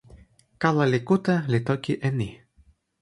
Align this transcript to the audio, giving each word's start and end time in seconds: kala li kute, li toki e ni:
kala 0.61 0.85
li 0.91 0.99
kute, 1.07 1.35
li 1.51 1.59
toki 1.67 1.93
e 2.07 2.09
ni: 2.17 2.29